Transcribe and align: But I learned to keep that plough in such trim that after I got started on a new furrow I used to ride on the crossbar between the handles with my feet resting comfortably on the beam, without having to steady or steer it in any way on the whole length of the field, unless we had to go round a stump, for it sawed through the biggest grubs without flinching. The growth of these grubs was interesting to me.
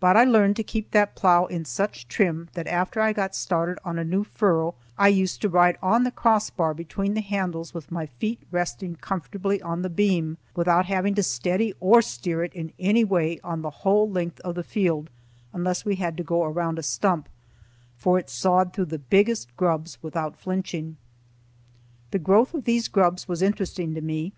But 0.00 0.18
I 0.18 0.24
learned 0.24 0.54
to 0.56 0.62
keep 0.62 0.90
that 0.90 1.16
plough 1.16 1.46
in 1.46 1.64
such 1.64 2.08
trim 2.08 2.50
that 2.52 2.66
after 2.66 3.00
I 3.00 3.14
got 3.14 3.34
started 3.34 3.78
on 3.86 3.98
a 3.98 4.04
new 4.04 4.22
furrow 4.22 4.74
I 4.98 5.08
used 5.08 5.40
to 5.40 5.48
ride 5.48 5.78
on 5.80 6.04
the 6.04 6.10
crossbar 6.10 6.74
between 6.74 7.14
the 7.14 7.22
handles 7.22 7.72
with 7.72 7.90
my 7.90 8.04
feet 8.04 8.38
resting 8.50 8.96
comfortably 8.96 9.62
on 9.62 9.80
the 9.80 9.88
beam, 9.88 10.36
without 10.54 10.84
having 10.84 11.14
to 11.14 11.22
steady 11.22 11.72
or 11.80 12.02
steer 12.02 12.44
it 12.44 12.52
in 12.52 12.74
any 12.78 13.02
way 13.02 13.40
on 13.42 13.62
the 13.62 13.70
whole 13.80 14.10
length 14.10 14.40
of 14.40 14.56
the 14.56 14.62
field, 14.62 15.08
unless 15.54 15.86
we 15.86 15.96
had 15.96 16.18
to 16.18 16.22
go 16.22 16.44
round 16.44 16.78
a 16.78 16.82
stump, 16.82 17.26
for 17.96 18.18
it 18.18 18.28
sawed 18.28 18.74
through 18.74 18.84
the 18.92 18.98
biggest 18.98 19.56
grubs 19.56 19.96
without 20.02 20.36
flinching. 20.36 20.98
The 22.10 22.18
growth 22.18 22.52
of 22.52 22.64
these 22.64 22.88
grubs 22.88 23.26
was 23.26 23.40
interesting 23.40 23.94
to 23.94 24.02
me. 24.02 24.34